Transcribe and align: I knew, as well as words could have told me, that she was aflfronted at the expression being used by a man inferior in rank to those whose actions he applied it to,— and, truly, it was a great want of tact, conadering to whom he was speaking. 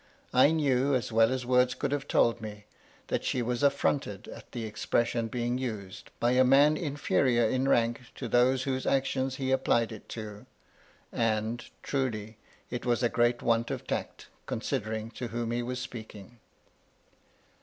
I 0.33 0.49
knew, 0.49 0.95
as 0.95 1.11
well 1.11 1.31
as 1.31 1.45
words 1.45 1.75
could 1.75 1.91
have 1.91 2.07
told 2.07 2.41
me, 2.41 2.65
that 3.09 3.23
she 3.23 3.43
was 3.43 3.61
aflfronted 3.61 4.35
at 4.35 4.51
the 4.51 4.65
expression 4.65 5.27
being 5.27 5.59
used 5.59 6.09
by 6.19 6.31
a 6.31 6.43
man 6.43 6.75
inferior 6.75 7.45
in 7.45 7.67
rank 7.69 8.01
to 8.15 8.27
those 8.27 8.63
whose 8.63 8.87
actions 8.87 9.35
he 9.35 9.51
applied 9.51 9.91
it 9.91 10.09
to,— 10.09 10.47
and, 11.11 11.63
truly, 11.83 12.37
it 12.71 12.83
was 12.83 13.03
a 13.03 13.09
great 13.09 13.43
want 13.43 13.69
of 13.69 13.85
tact, 13.85 14.27
conadering 14.47 15.13
to 15.13 15.27
whom 15.27 15.51
he 15.51 15.61
was 15.61 15.77
speaking. 15.77 16.39